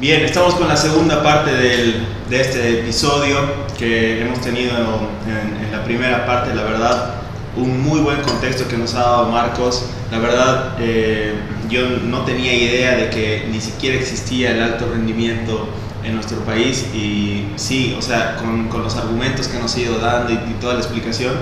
[0.00, 3.36] Bien, estamos con la segunda parte del, de este episodio
[3.76, 4.70] que hemos tenido
[5.26, 7.14] en, en, la primera parte, la verdad,
[7.56, 9.86] un muy buen contexto que nos ha dado Marcos.
[10.12, 11.34] La verdad, eh,
[11.68, 15.68] yo no tenía idea de que ni siquiera existía el alto rendimiento
[16.04, 16.86] en nuestro país.
[16.94, 20.56] Y sí, o sea, con, con los argumentos que nos ha ido dando y, y,
[20.60, 21.32] toda la explicación,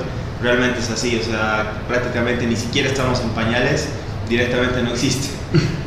[0.43, 3.91] realmente es así, o sea, prácticamente ni siquiera estamos en pañales,
[4.29, 5.29] directamente no existe.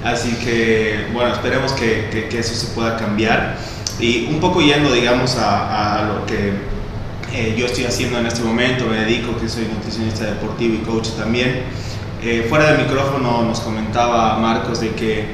[0.04, 3.58] Así que, bueno, esperemos que, eso se pueda cambiar.
[4.00, 6.54] Y un poco yendo, digamos, a, lo que
[7.34, 11.10] eh, yo estoy haciendo en este momento, me dedico, que soy nutricionista deportivo y coach
[11.10, 11.64] también.
[12.22, 15.26] Eh, fuera del micrófono nos comentaba Marcos de que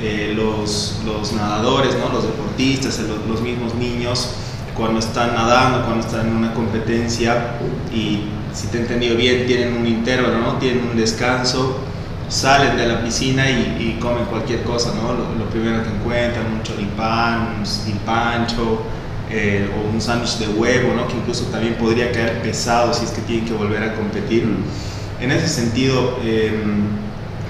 [0.00, 2.08] eh, los, los, nadadores, ¿no?
[2.08, 4.30] los deportistas, los, los, mismos niños,
[4.74, 7.56] cuando están nadando, cuando están en una competencia
[7.92, 8.20] y
[8.54, 10.54] si te he entendido bien, tienen un intervalo, ¿no?
[10.54, 11.78] tienen un descanso,
[12.30, 15.12] salen de la piscina y, y comen cualquier cosa, ¿no?
[15.12, 18.82] lo, lo, primero que encuentran, un choripán, un silpancho,
[19.28, 21.08] eh, o un sándwich de huevo, ¿no?
[21.08, 24.46] que incluso también podría caer pesado si es que tienen que volver a competir.
[25.20, 26.52] En ese sentido, eh,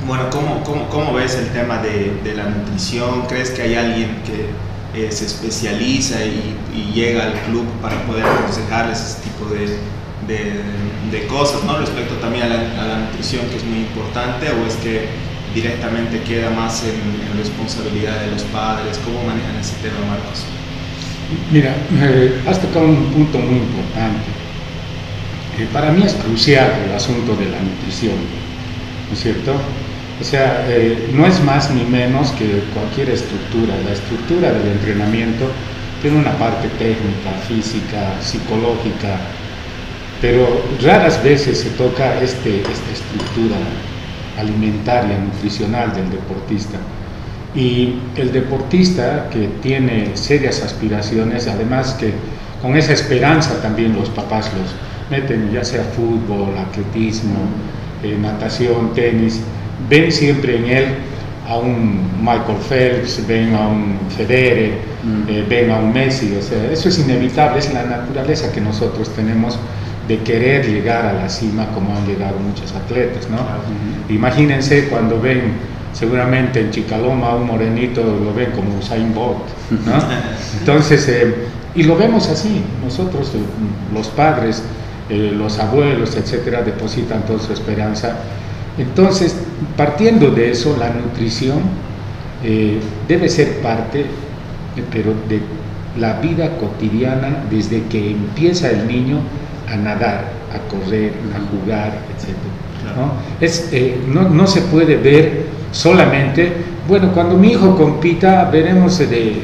[0.06, 3.27] bueno, ¿cómo, cómo, cómo, ves el tema de, de, la nutrición?
[3.28, 4.48] ¿Crees que hay alguien que
[4.98, 9.78] eh, se especializa y, y, llega al club para poder aconsejarles ese tipo de,
[10.26, 11.78] de, cosas, ¿no?
[11.78, 15.08] respecto también a la, a la, nutrición, que es muy importante, o es que
[15.54, 18.98] directamente queda más en, en responsabilidad de los padres?
[19.04, 20.44] ¿Cómo manejan ese tema, Marcos?
[21.52, 24.26] Mira, eh, has tocado un punto muy importante.
[25.58, 28.16] Eh, para mí es crucial el asunto de la nutrición,
[29.08, 29.54] ¿no es cierto?
[30.20, 33.74] O sea, eh, no es más ni menos que cualquier estructura.
[33.84, 35.50] La estructura del entrenamiento
[36.02, 39.18] tiene una parte técnica, física, psicológica,
[40.20, 43.56] pero raras veces se toca este, esta estructura
[44.38, 46.78] alimentaria, nutricional del deportista.
[47.54, 52.12] Y el deportista que tiene serias aspiraciones, además que
[52.62, 54.74] con esa esperanza también los papás los
[55.10, 57.34] meten, ya sea fútbol, atletismo,
[58.03, 59.41] eh, natación, tenis,
[59.88, 60.84] ven siempre en él
[61.48, 65.28] a un Michael Phelps, ven a un Federer, mm.
[65.28, 69.09] eh, ven a un Messi, o sea, eso es inevitable, es la naturaleza que nosotros
[69.16, 69.59] tenemos
[70.10, 73.37] de querer llegar a la cima como han llegado muchos atletas, ¿no?
[73.37, 74.15] Uh -huh.
[74.16, 75.53] Imagínense cuando ven
[75.93, 79.47] seguramente en Chicaloma un morenito lo ven como Usain Bolt,
[79.87, 79.93] ¿no?
[80.59, 81.34] Entonces, eh,
[81.76, 83.38] y lo vemos así, nosotros, eh,
[83.94, 84.65] los padres,
[85.09, 88.16] eh, los abuelos, etcétera, depositan toda su esperanza.
[88.78, 89.37] Entonces,
[89.77, 91.60] partiendo de eso, la nutrición
[92.42, 94.06] eh, debe ser parte,
[94.91, 95.41] pero de
[96.00, 99.19] la vida cotidiana desde que empieza el niño
[99.70, 101.92] a nadar, a correr, a jugar.
[102.97, 103.12] ¿no?
[103.41, 106.53] Es, eh, no, no se puede ver solamente,
[106.88, 109.42] bueno, cuando mi hijo compita, veremos de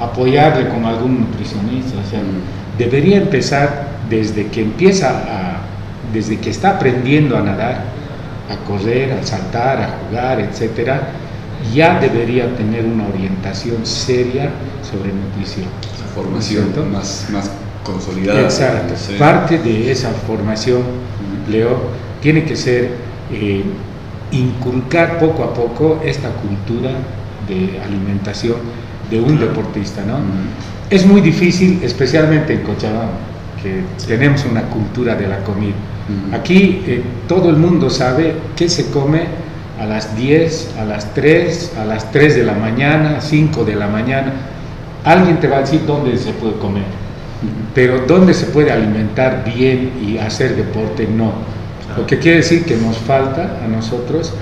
[0.00, 2.20] apoyarle con algún nutricionista, o sea,
[2.78, 5.56] debería empezar desde que empieza a,
[6.12, 7.84] desde que está aprendiendo a nadar,
[8.50, 11.10] a correr, a saltar, a jugar, etcétera,
[11.74, 14.50] ya debería tener una orientación seria
[14.88, 15.66] sobre nutrición.
[16.14, 17.50] Formación más, más
[17.92, 18.42] consolidada.
[18.42, 18.94] Exacto.
[18.96, 19.14] Sí.
[19.18, 20.82] Parte de esa formación,
[21.50, 21.76] Leo,
[22.20, 22.90] tiene que ser
[23.32, 23.64] eh,
[24.32, 26.90] inculcar poco a poco esta cultura
[27.48, 28.56] de alimentación
[29.10, 30.18] de un deportista, ¿no?
[30.90, 33.12] Es muy difícil, especialmente en Cochabamba,
[33.62, 35.74] que tenemos una cultura de la comida.
[36.32, 39.26] Aquí eh, todo el mundo sabe qué se come
[39.78, 43.88] a las 10, a las 3, a las 3 de la mañana, 5 de la
[43.88, 44.32] mañana.
[45.04, 46.84] Alguien te va a decir dónde se puede comer,
[47.74, 51.32] pero dónde se puede alimentar bien y hacer deporte, no.
[51.96, 54.32] Lo que quiere decir que nos falta a nosotros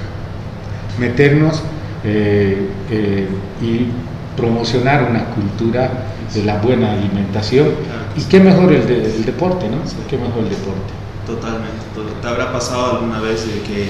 [0.99, 1.63] meternos
[2.05, 3.29] eh, eh,
[3.63, 3.89] y
[4.37, 5.91] promocionar una cultura
[6.35, 7.69] de la buena alimentación.
[8.17, 9.79] Y qué mejor el, de, el deporte, ¿no?
[10.09, 10.93] Qué mejor el deporte.
[11.27, 11.77] Totalmente.
[12.21, 13.89] ¿Te habrá pasado alguna vez de que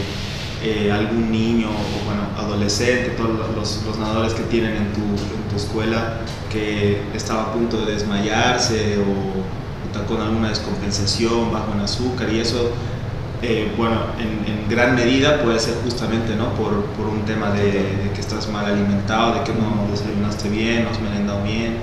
[0.63, 2.06] eh, algún niño o
[2.47, 6.21] adolescente, todos los, los nadadores que tienen en tu, en tu, escuela,
[6.51, 12.71] que estaba a punto de desmayarse o, con alguna descompensación, bajo en azúcar y eso
[13.43, 16.53] eh, bueno, en, en, gran medida puede ser justamente ¿no?
[16.55, 20.85] por, por un tema de, de, que estás mal alimentado, de que no desayunaste bien,
[20.85, 21.77] no has merendado bien.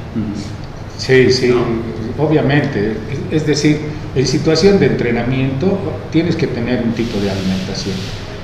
[0.97, 2.23] Sí, sí, ¿no?
[2.23, 2.97] obviamente.
[3.31, 3.79] Es decir,
[4.15, 5.77] en situación de entrenamiento
[6.11, 7.95] tienes que tener un tipo de alimentación.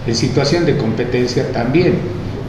[0.10, 1.94] En situación de competencia también.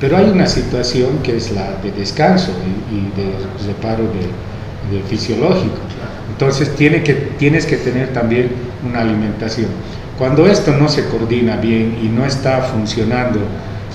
[0.01, 5.03] Pero hay una situación que es la de descanso y, y de reparo de, de
[5.03, 5.77] fisiológico.
[6.31, 8.49] Entonces tiene que, tienes que tener también
[8.89, 9.69] una alimentación.
[10.17, 13.41] Cuando esto no se coordina bien y no está funcionando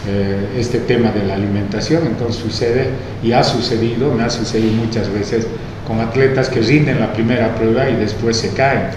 [0.07, 2.89] eh, este tema de la alimentación, entonces sucede
[3.23, 5.47] y ha sucedido, me ha sucedido muchas veces
[5.87, 8.89] con atletas que rinden la primera prueba y después se caen.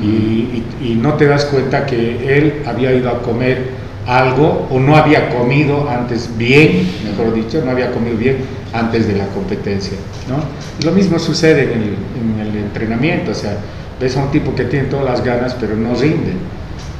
[0.00, 4.96] Y, y, no te das cuenta que él había ido a comer algo o no
[4.96, 8.38] había comido antes bien, mejor dicho, no había comido bien
[8.72, 9.96] antes de la competencia.
[10.28, 10.36] ¿no?
[10.84, 13.56] lo mismo sucede en el, en el, entrenamiento, o sea,
[14.00, 16.32] ves a un tipo que tiene todas las ganas pero no rinde.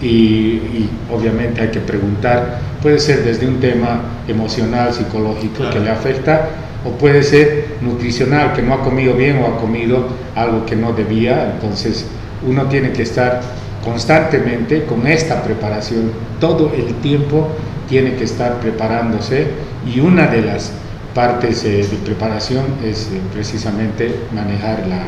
[0.00, 5.90] Y, y obviamente hay que preguntar, puede ser desde un tema emocional, psicológico que le
[5.90, 6.48] afecta
[6.84, 10.04] o puede ser nutricional, que no ha comido bien o ha comido
[10.34, 12.06] algo que no debía, entonces
[12.46, 13.40] uno tiene que estar
[13.82, 17.48] constantemente con esta preparación, todo el tiempo
[17.88, 19.48] tiene que estar preparándose
[19.86, 20.72] y una de las
[21.14, 25.04] partes eh, de preparación es eh, precisamente manejar la,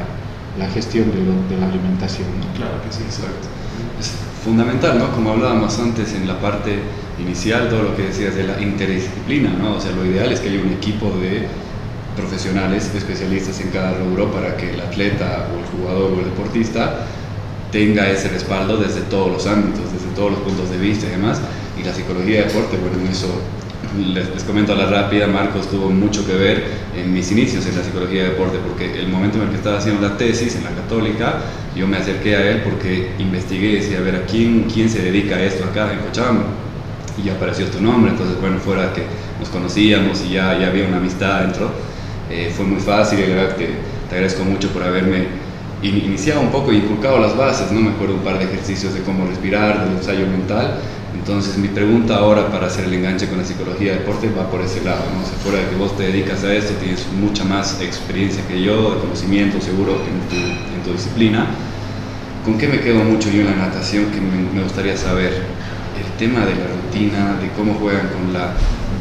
[0.59, 2.29] la gestión de, la alimentación.
[2.57, 3.49] Claro que sí, exacto.
[3.99, 4.13] Es
[4.45, 5.13] fundamental, ¿no?
[5.13, 6.79] Como hablábamos antes en la parte
[7.19, 9.77] inicial, todo lo que decías de la interdisciplina, ¿no?
[9.77, 11.47] O sea, lo ideal es que haya un equipo de
[12.17, 17.07] profesionales, especialistas en cada rubro para que el atleta o el jugador o el deportista
[17.75, 21.41] tenga ese respaldo desde todos los ámbitos, desde todos los puntos de vista y demás.
[21.77, 23.27] Y la psicología de deporte, bueno, en eso
[23.99, 26.63] les, les, comento a la rápida, Marcos tuvo mucho que ver
[26.97, 29.79] en mis inicios en la psicología de deporte, porque el momento en el que estaba
[29.79, 31.41] haciendo la tesis en la católica,
[31.75, 35.03] yo me acerqué a él porque investigué y decía, a ver, ¿a quién, quién se
[35.03, 36.45] dedica a esto acá en Cochabamba?
[37.19, 39.03] Y ya apareció tu nombre, entonces, bueno, fuera que
[39.41, 41.73] nos conocíamos y ya, ya había una amistad dentro
[42.31, 43.69] eh, fue muy fácil y la verdad que
[44.09, 45.27] te agradezco mucho por haberme
[45.83, 47.81] iniciado un poco y inculcado las bases, ¿no?
[47.81, 50.81] Me acuerdo un par de ejercicios de cómo respirar, del ensayo mental.
[51.15, 54.61] Entonces mi pregunta ahora para hacer el enganche con la psicología del deporte va por
[54.61, 55.23] ese lado, ¿no?
[55.23, 58.95] O fuera de que vos te dedicas a esto, tienes mucha más experiencia que yo,
[58.95, 61.47] de conocimiento seguro en tu, en tu disciplina.
[62.45, 65.33] ¿Con qué me quedo mucho yo en la natación que me, me gustaría saber?
[65.97, 68.53] El tema de la rutina, de cómo juegan con la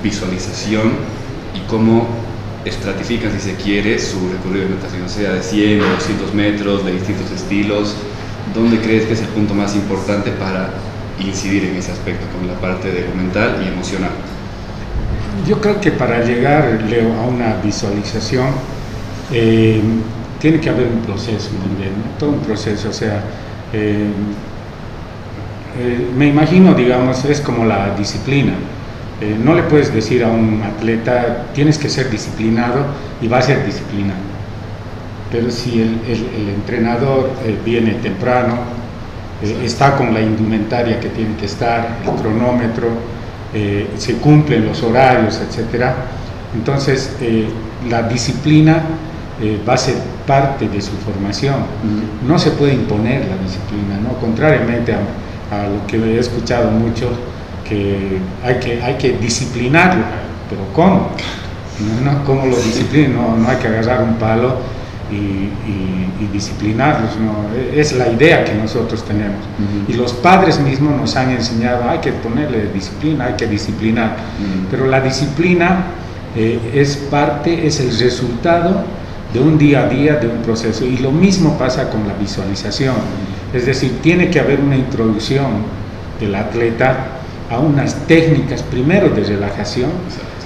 [0.01, 0.91] visualización
[1.55, 2.07] y cómo
[2.65, 6.94] estratifican, si se quiere, su recorrido de natación, sea de 100 o 200 metros, de
[6.94, 7.95] distintos estilos.
[8.54, 10.69] ¿Dónde crees que es el punto más importante para
[11.19, 14.12] incidir en ese aspecto con la parte de mental y emocional?
[15.48, 16.80] Yo creo que para llegar,
[17.19, 18.48] a una visualización,
[19.31, 19.81] eh,
[20.39, 23.24] tiene que haber un proceso también, todo un proceso, o sea,
[23.71, 24.07] eh,
[25.80, 28.54] eh, me imagino, digamos, es como la disciplina
[29.23, 32.83] eh, no le puedes decir a un atleta, tienes que ser disciplinado
[33.21, 34.19] y va a ser disciplinado.
[35.31, 38.55] Pero si el, el, entrenador eh, viene temprano,
[39.41, 43.13] eh, está con la indumentaria que tiene que estar, el cronómetro,
[43.97, 45.91] se cumplen los horarios, etc.
[46.55, 47.15] Entonces,
[47.87, 48.81] la disciplina
[49.69, 49.93] va a ser
[50.25, 51.57] parte de su formación.
[52.27, 54.19] No se puede imponer la disciplina, ¿no?
[54.19, 54.97] contrariamente a,
[55.55, 57.11] a lo que he escuchado mucho
[57.68, 60.04] que hay que, hay que disciplinarlo,
[60.50, 61.10] pero ¿cómo?
[62.04, 63.36] No, ¿Cómo lo disciplino?
[63.36, 64.57] No, hay que agarrar un palo
[65.12, 67.45] y, y, disciplinarlos, no.
[67.77, 69.38] es la idea que nosotros tenemos.
[69.88, 74.15] Y los padres mismos nos han enseñado, hay que ponerle disciplina, hay que disciplinar,
[74.71, 75.86] pero la disciplina
[76.36, 78.83] eh, es parte, es el resultado
[79.33, 80.86] de un día a día, de un proceso.
[80.86, 82.95] Y lo mismo pasa con la visualización.
[83.54, 85.65] Es decir, tiene que haber una introducción
[86.19, 89.89] del atleta a unas técnicas primero de relajación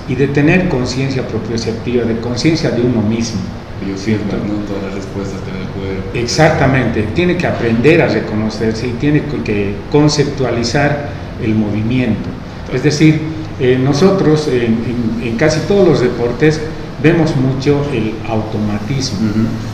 [0.07, 3.41] y de tener conciencia propioceptiva, de conciencia de uno mismo.
[3.95, 4.35] ¿cierto?
[4.38, 6.09] no todas las respuestas del cuerpo.
[6.13, 11.09] Exactamente, tiene que aprender a reconocerse y tiene que conceptualizar
[11.44, 12.30] el movimiento.
[12.73, 13.21] Es decir,
[13.59, 14.77] eh, nosotros en,
[15.23, 16.61] en, casi todos los deportes
[17.01, 19.19] vemos mucho el automatismo.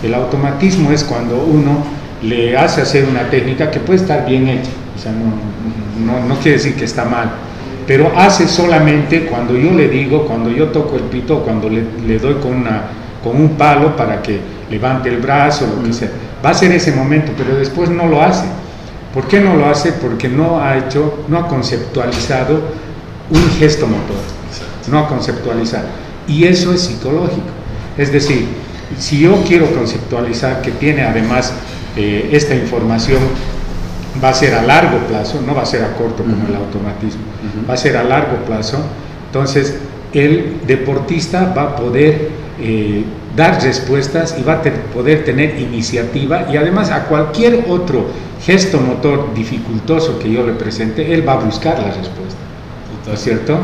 [0.03, 1.83] El automatismo es cuando uno
[2.21, 5.33] le hace hacer una técnica que puede estar bien hecha, o sea, no,
[5.99, 7.31] no, no, quiere decir que está mal,
[7.85, 12.19] pero hace solamente cuando yo le digo, cuando yo toco el pito, cuando le, le
[12.19, 12.83] doy con, una,
[13.23, 16.09] con un palo para que levante el brazo, lo que sea.
[16.43, 18.45] Va a ser ese momento, pero después no lo hace.
[19.13, 19.91] ¿Por qué no lo hace?
[19.93, 22.61] Porque no ha hecho, no ha conceptualizado
[23.29, 24.17] un gesto motor.
[24.89, 25.85] No ha conceptualizado.
[26.27, 27.47] Y eso es psicológico.
[27.97, 28.47] Es decir,
[28.97, 31.53] si yo quiero conceptualizar que tiene además
[31.95, 33.19] eh, esta información
[34.21, 37.21] va a ser a largo plazo, no va a ser a corto como el automatismo,
[37.69, 38.77] va a ser a largo plazo.
[39.27, 39.77] Entonces,
[40.13, 42.29] el deportista va a poder
[42.59, 43.03] eh,
[43.35, 44.61] dar respuestas y va a
[44.93, 48.05] poder tener iniciativa y además a cualquier otro
[48.45, 52.37] gesto motor dificultoso que yo le presente, él va a buscar la respuesta.
[53.07, 53.57] ¿No es cierto?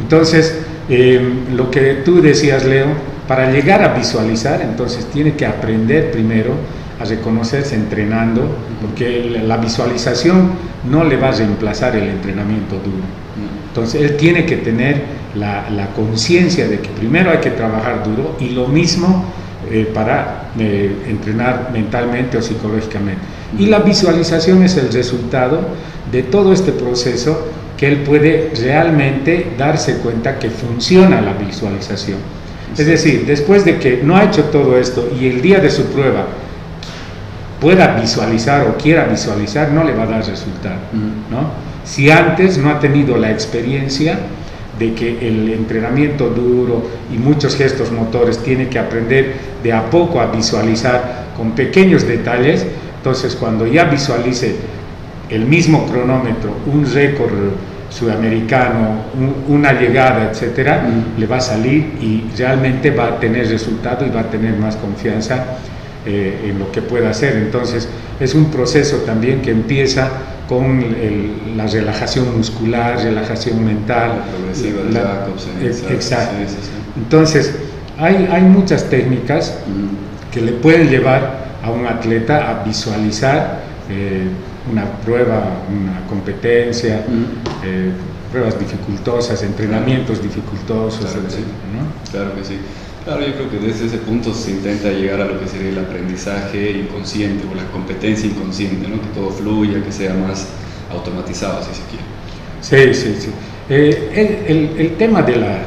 [0.00, 1.20] Entonces, eh,
[1.52, 2.88] lo que tú decías, Leo,
[3.26, 6.52] para llegar a visualizar, entonces tiene que aprender primero
[7.00, 8.42] a reconocerse entrenando,
[8.80, 10.50] porque la visualización
[10.90, 13.04] no le va a reemplazar el entrenamiento duro.
[13.68, 15.02] Entonces él tiene que tener
[15.34, 19.24] la, la conciencia de que primero hay que trabajar duro y lo mismo
[19.68, 23.20] eh, para eh, entrenar mentalmente o psicológicamente.
[23.58, 25.60] Y la visualización es el resultado
[26.12, 32.18] de todo este proceso que él puede realmente darse cuenta que funciona la visualización.
[32.78, 35.86] Es decir, después de que no ha hecho todo esto y el día de su
[35.86, 36.26] prueba
[37.60, 40.76] pueda visualizar o quiera visualizar, no le va a dar resultado.
[41.30, 41.50] ¿no?
[41.84, 44.18] Si antes no ha tenido la experiencia
[44.78, 46.82] de que el entrenamiento duro
[47.12, 52.66] y muchos gestos motores tiene que aprender de a poco a visualizar con pequeños detalles,
[52.98, 54.56] entonces cuando ya visualice
[55.30, 57.32] el mismo cronómetro, un récord
[57.88, 58.96] sudamericano,
[59.48, 60.86] una llegada, etcétera,
[61.16, 64.76] le va a salir y realmente va a tener resultado y va a tener más
[64.76, 65.58] confianza
[66.06, 67.36] eh, en lo que pueda hacer.
[67.36, 67.88] Entonces,
[68.20, 70.08] es un proceso también que empieza
[70.48, 70.84] con
[71.56, 74.22] la relajación muscular, relajación mental.
[74.92, 75.26] La
[75.92, 76.36] exacto.
[76.96, 77.54] Entonces,
[77.98, 79.58] hay, hay muchas técnicas
[80.30, 84.28] que le pueden llevar a un atleta a visualizar eh,
[84.70, 87.04] una prueba, una competencia,
[87.64, 87.90] eh,
[88.30, 91.38] pruebas dificultosas, entrenamientos dificultosos, claro etc.
[91.74, 92.10] ¿no?
[92.10, 92.58] Claro que sí.
[93.06, 95.78] Claro, yo creo que desde ese punto se intenta llegar a lo que sería el
[95.78, 99.00] aprendizaje inconsciente o la competencia inconsciente, ¿no?
[99.00, 100.48] que todo fluya, que sea más
[100.92, 102.94] automatizado, si se quiere.
[102.94, 103.30] Sí, sí, sí.
[103.70, 105.58] Eh, el, el, tema de la,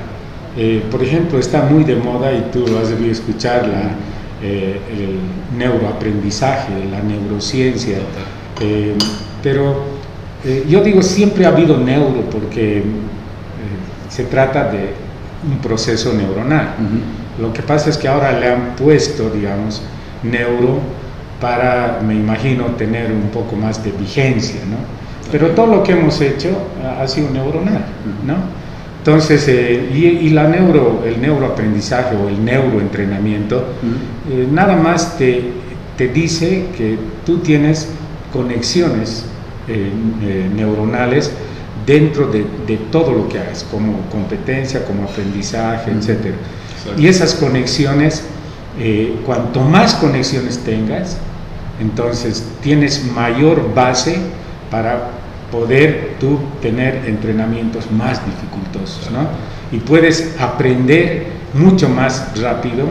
[0.57, 3.91] eh, por ejemplo, está muy de moda y tú has debido escuchar la,
[4.43, 7.99] eh, el neuroaprendizaje, la neurociencia,
[9.41, 9.85] pero
[10.67, 12.83] yo digo siempre ha habido neuro porque
[14.09, 14.89] se trata de
[15.49, 16.75] un proceso neuronal.
[17.39, 19.81] Lo que pasa es que ahora le han puesto, digamos,
[20.23, 20.79] neuro
[21.39, 24.77] para, me imagino, tener un poco más de vigencia, ¿no?
[25.31, 26.49] Pero todo lo que hemos hecho
[26.99, 27.85] ha sido neuronal,
[28.25, 28.35] ¿no?
[28.99, 33.63] Entonces, eh, y, la neuro, el neuroaprendizaje o el neuroentrenamiento,
[34.29, 35.43] eh, nada más te,
[35.97, 37.87] te, dice que tú tienes
[38.33, 39.25] conexiones
[39.67, 39.89] eh,
[40.53, 41.31] neuronales
[41.85, 46.33] dentro de, de, todo lo que hagas, como competencia, como aprendizaje, etc.
[46.97, 48.23] Y esas conexiones,
[48.79, 51.17] eh, cuanto más conexiones tengas,
[51.79, 54.17] entonces tienes mayor base
[54.69, 55.11] para
[55.51, 59.27] poder tú tener entrenamientos más dificultosos, ¿no?
[59.75, 62.85] Y puedes aprender mucho más rápido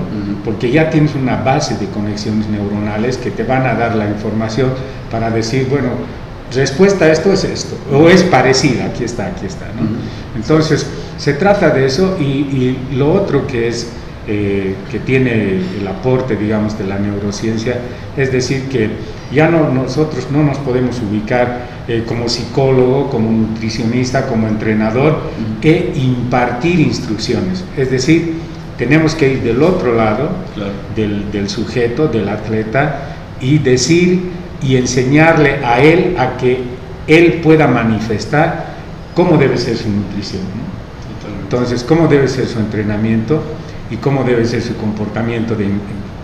[0.44, 4.70] porque ya tienes una base de conexiones neuronales que te van a dar la información
[5.10, 5.90] para decir, bueno,
[6.52, 9.86] respuesta a esto es esto, o es parecida, aquí está, aquí está, ¿no?
[10.34, 10.86] Entonces,
[11.18, 13.90] se trata de eso y, lo otro que es
[14.26, 17.80] eh, que tiene el aporte, digamos, de la neurociencia,
[18.16, 18.90] es decir, que
[19.32, 25.18] ya no, nosotros no nos podemos ubicar eh, como psicólogo, como nutricionista, como entrenador
[25.62, 27.64] e impartir instrucciones.
[27.76, 28.34] Es decir,
[28.76, 30.30] tenemos que ir del otro lado
[30.94, 34.30] del, del, sujeto, del atleta, y decir
[34.62, 36.58] y enseñarle a él a que
[37.06, 38.74] él pueda manifestar
[39.14, 40.42] cómo debe ser su nutrición.
[41.50, 43.42] Entonces, cómo debe ser su entrenamiento
[43.90, 45.56] y cómo debe ser su comportamiento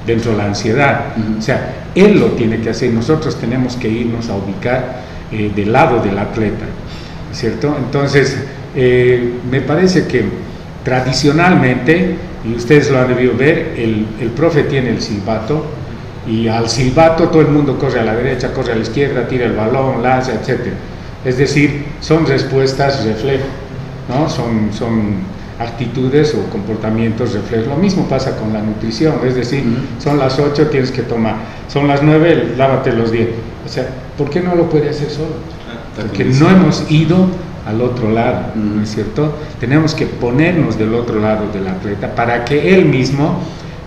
[0.06, 1.14] dentro de la ansiedad.
[1.38, 5.00] O sea, él lo tiene que hacer, nosotros tenemos que irnos a ubicar
[5.32, 6.66] eh, del lado del atleta,
[7.32, 7.74] ¿cierto?
[7.74, 8.36] Entonces,
[8.76, 10.24] eh, me parece que
[10.84, 15.64] tradicionalmente, y ustedes lo han debido ver, el, el profe tiene el silbato,
[16.28, 19.46] y al silbato todo el mundo corre a la derecha, corre a la izquierda, tira
[19.46, 20.66] el balón, lanza, etc.
[21.24, 23.63] Es decir, son respuestas reflejo
[24.08, 24.28] ¿no?
[24.28, 25.16] Son, son
[25.58, 27.68] actitudes o comportamientos reflejos.
[27.68, 29.64] Lo mismo pasa con la nutrición, es decir,
[29.98, 31.36] son las 8, tienes que tomar,
[31.68, 33.36] son las 9, lávate los dientes.
[33.64, 35.34] O sea, ¿por qué no lo puede hacer solo?
[35.68, 37.28] Ah, Porque no hemos ido
[37.66, 39.32] al otro lado, ¿no es cierto?
[39.58, 43.38] Tenemos que ponernos del otro lado del atleta para que él mismo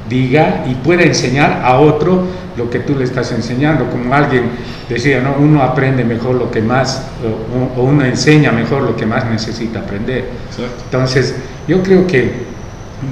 [0.10, 2.26] diga y pueda enseñar a otro
[2.58, 3.90] lo que tú le estás enseñando.
[3.90, 4.50] Como alguien
[4.90, 5.36] decía, ¿no?
[5.40, 7.08] uno aprende mejor lo que más,
[7.76, 10.26] o, uno enseña mejor lo que más necesita aprender.
[10.86, 11.36] Entonces,
[11.68, 12.32] yo creo que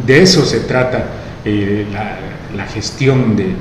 [0.06, 1.06] de eso se trata
[1.44, 3.54] eh, la, gestión de,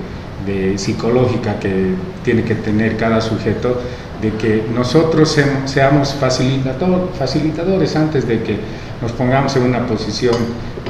[0.77, 3.81] psicológica que tiene que tener cada sujeto,
[4.25, 8.57] de que nosotros seamos facilitadores antes de que
[9.03, 10.35] nos pongamos en una posición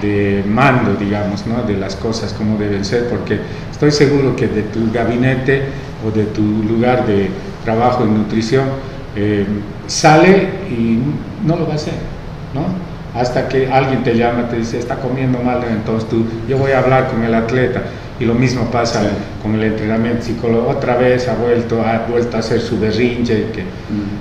[0.01, 1.65] de mando, digamos, ¿no?
[1.65, 3.41] de las cosas como deben ser, porque
[3.73, 5.63] estoy seguro que de tu gabinete
[6.07, 7.29] o de tu lugar de
[7.65, 8.67] trabajo en nutrición
[9.17, 9.45] eh,
[9.89, 11.01] sale y
[11.45, 11.95] no lo va a hacer,
[12.53, 12.63] ¿no?
[13.19, 16.81] Hasta que alguien te llama, te dice, está comiendo mal, entonces tú, yo voy a
[16.81, 17.83] hablar con el atleta.
[18.21, 19.03] Y lo mismo pasa
[19.43, 23.65] con el entrenamiento psicológico, otra vez ha vuelto, ha vuelto a hacer su berrinche, que,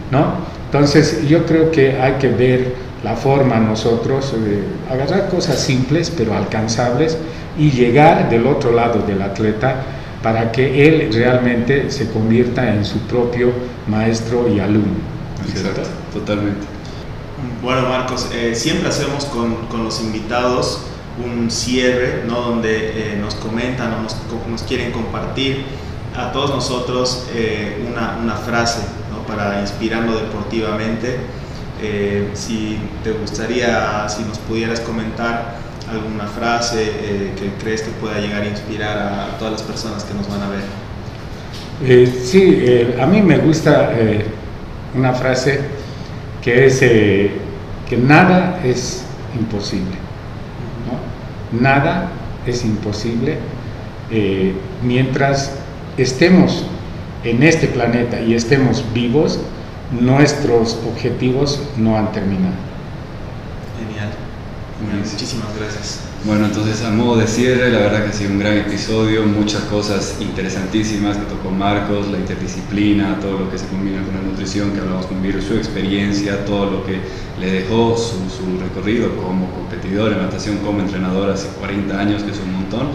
[0.10, 0.54] ¿no?
[0.66, 2.74] Entonces yo creo que hay que ver
[3.04, 7.18] la forma nosotros de agarrar cosas simples pero alcanzables
[7.60, 9.84] y llegar del otro lado del atleta
[10.24, 13.52] para que él realmente se convierta en su propio
[13.88, 15.14] maestro y alumno.
[15.48, 15.82] Exacto,
[16.14, 16.66] totalmente.
[17.62, 20.82] Bueno, Marcos, eh, siempre hacemos con, con, los invitados
[21.18, 22.42] un cierre, ¿no?
[22.42, 25.64] Donde eh, nos comentan o nos, quieren compartir
[26.16, 28.82] a todos nosotros eh, una, frase
[29.28, 31.18] para inspirarnos deportivamente.
[32.34, 35.56] si te gustaría, si nos pudieras comentar
[35.90, 36.92] alguna frase
[37.38, 40.50] que crees que pueda llegar a inspirar a, todas las personas que nos van a
[40.50, 42.08] ver.
[42.08, 43.92] sí, a mí me gusta
[44.96, 45.62] una frase
[46.42, 49.04] que es que nada es
[49.38, 50.03] imposible.
[51.60, 52.10] Nada
[52.46, 53.38] es imposible
[54.12, 55.56] eh, mientras
[55.98, 56.66] estemos
[57.24, 59.40] en este planeta y estemos vivos,
[60.00, 62.56] nuestros objetivos no han terminado.
[63.80, 64.10] Genial.
[64.92, 66.00] Muchísimas gracias.
[66.26, 69.62] Bueno, entonces a modo de cierre, la verdad que ha sido un gran episodio, muchas
[69.64, 74.72] cosas interesantísimas que tocó Marcos, la interdisciplina, todo lo que se combina con la nutrición,
[74.72, 77.00] que hablamos con Virus, su experiencia, todo lo que
[77.40, 82.32] le dejó su, su recorrido como competidor en natación, como entrenador hace 40 años, que
[82.32, 82.88] es un montón.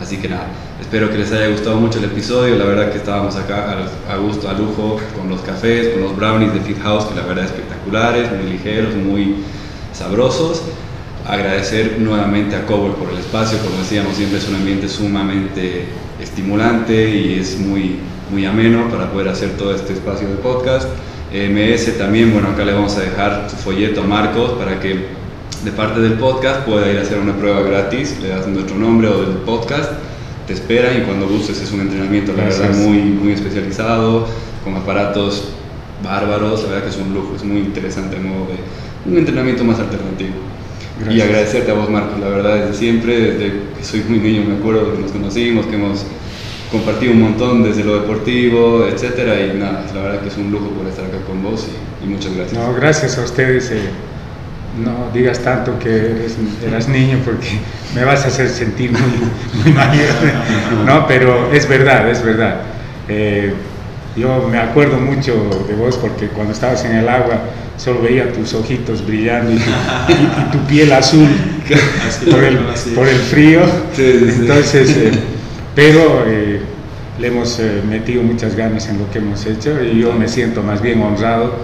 [0.00, 0.46] Así que nada,
[0.80, 3.76] espero que les haya gustado mucho el episodio, la verdad que estábamos acá
[4.08, 7.26] a gusto, a lujo, con los cafés, con los brownies de Fit House, que la
[7.26, 9.36] verdad espectaculares, muy ligeros, muy
[9.92, 10.62] sabrosos
[11.26, 15.84] agradecer nuevamente a Cobol por el espacio, como decíamos, siempre es un ambiente sumamente
[16.20, 17.96] estimulante y es muy,
[18.30, 20.88] muy ameno para poder hacer todo este espacio de podcast.
[21.32, 25.20] MS también, bueno, acá le vamos a dejar su folleto a Marcos para que
[25.64, 29.08] de parte del podcast pueda ir a hacer una prueba gratis, le das nuestro nombre
[29.08, 29.92] o del podcast,
[30.46, 31.60] te espera y cuando gustes.
[31.60, 34.26] Es un entrenamiento, la verdad, muy, muy especializado,
[34.64, 35.44] con aparatos
[36.02, 39.78] bárbaros, la verdad que es un lujo, es muy interesante modo de un entrenamiento más
[39.78, 40.34] alternativo.
[41.08, 44.56] Y agradecerte a vos, Marcos, la verdad, desde siempre, desde que soy muy niño, me
[44.56, 46.04] acuerdo que nos conocimos, que hemos
[46.70, 50.68] compartido un montón desde lo deportivo, etcétera, y nada, la verdad que es un lujo
[50.70, 51.66] por estar acá con vos
[52.02, 52.60] y, muchas gracias.
[52.60, 53.70] No, gracias a ustedes.
[53.70, 53.80] Eh,
[54.82, 57.48] no digas tanto que eres, eras niño porque
[57.94, 59.00] me vas a hacer sentir muy,
[59.62, 60.08] muy mayor.
[60.86, 62.60] No, pero es verdad, es verdad.
[63.08, 63.52] Eh,
[64.16, 67.40] yo me acuerdo mucho de vos porque cuando estabas en el agua
[67.76, 69.58] solo veía tus ojitos brillando y,
[70.52, 71.28] tu piel azul
[72.30, 72.58] por, el,
[72.94, 73.60] por, el, frío.
[73.96, 75.12] Entonces, eh,
[75.74, 76.60] pero eh,
[77.18, 80.62] le hemos eh, metido muchas ganas en lo que hemos hecho y yo me siento
[80.62, 81.54] más bien honrado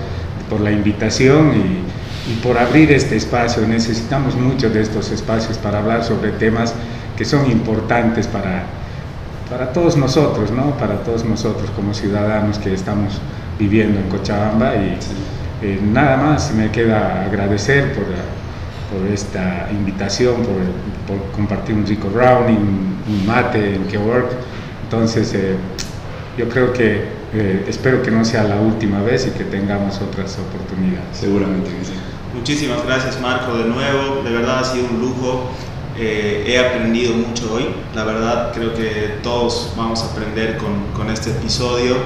[0.48, 3.66] por la invitación y, y por abrir este espacio.
[3.66, 6.74] Necesitamos mucho de estos espacios para hablar sobre temas
[7.16, 8.64] que son importantes para,
[9.48, 10.76] para todos nosotros, ¿no?
[10.76, 13.20] para todos nosotros como ciudadanos que estamos
[13.58, 14.98] viviendo en Cochabamba y
[15.62, 22.08] eh, nada más me queda agradecer por, por esta invitación, por, por, compartir un rico
[22.08, 24.30] brownie, un, mate en que work.
[24.84, 25.56] Entonces, eh,
[26.36, 30.38] yo creo que eh, espero que no sea la última vez y que tengamos otras
[30.38, 31.06] oportunidades.
[31.12, 31.92] Seguramente que sí.
[32.34, 35.50] Muchísimas gracias Marco de nuevo, de verdad ha sido un lujo.
[35.98, 41.30] He aprendido mucho hoy, la verdad creo que todos vamos a aprender con, con este
[41.30, 41.96] episodio.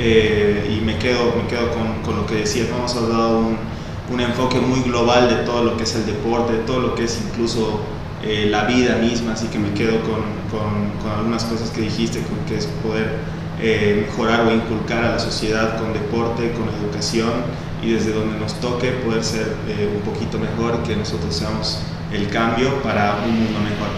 [0.00, 3.56] Eh, y me quedo, me quedo con, con lo que decías, hemos hablado un,
[4.12, 7.02] un, enfoque muy global de todo lo que es el deporte, de todo lo que
[7.02, 7.80] es incluso
[8.22, 12.58] eh, la vida misma, así que me quedo con, con, algunas cosas que dijiste, que
[12.58, 13.16] es poder
[13.60, 17.32] eh, mejorar o inculcar a la sociedad con deporte, con educación
[17.82, 19.54] y desde donde nos toque poder ser
[19.94, 21.80] un poquito mejor, que nosotros seamos
[22.12, 23.88] el cambio para un mundo mejor.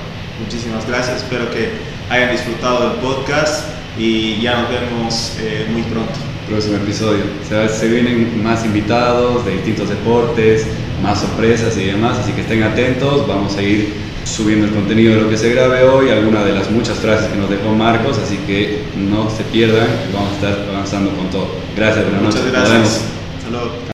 [0.43, 1.71] Muchísimas gracias, espero que
[2.11, 3.69] hayan disfrutado del podcast
[3.99, 6.13] y ya nos vemos eh, muy pronto.
[6.49, 7.23] Próximo episodio.
[7.49, 10.67] Se, se vienen más invitados de distintos deportes,
[11.03, 13.27] más sorpresas y demás, así que estén atentos.
[13.29, 13.95] Vamos a ir
[14.31, 17.39] subiendo el contenido de lo que se grabe hoy, algunas de las muchas frases que
[17.39, 21.49] nos dejó Marcos, así que no se pierdan, vamos a estar avanzando con todo.
[21.77, 22.45] Gracias, buenas noches.
[22.45, 23.03] Muchas gracias.
[23.51, 23.80] Nos vemos.